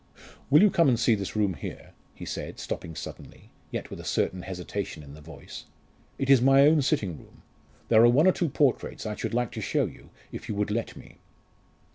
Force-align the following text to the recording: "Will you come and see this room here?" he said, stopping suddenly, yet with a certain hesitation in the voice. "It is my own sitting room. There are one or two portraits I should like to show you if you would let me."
"Will 0.49 0.63
you 0.63 0.71
come 0.71 0.89
and 0.89 0.99
see 0.99 1.13
this 1.13 1.35
room 1.35 1.53
here?" 1.53 1.91
he 2.15 2.25
said, 2.25 2.57
stopping 2.59 2.95
suddenly, 2.95 3.51
yet 3.69 3.91
with 3.91 3.99
a 3.99 4.03
certain 4.03 4.41
hesitation 4.41 5.03
in 5.03 5.13
the 5.13 5.21
voice. 5.21 5.65
"It 6.17 6.27
is 6.27 6.41
my 6.41 6.61
own 6.61 6.81
sitting 6.81 7.19
room. 7.19 7.43
There 7.89 8.03
are 8.03 8.09
one 8.09 8.25
or 8.25 8.31
two 8.33 8.49
portraits 8.49 9.05
I 9.05 9.13
should 9.13 9.35
like 9.35 9.51
to 9.51 9.61
show 9.61 9.85
you 9.85 10.09
if 10.31 10.49
you 10.49 10.55
would 10.55 10.71
let 10.71 10.95
me." 10.95 11.19